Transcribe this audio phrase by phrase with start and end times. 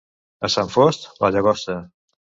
[0.49, 1.81] A Sant Fost, la Llagosta.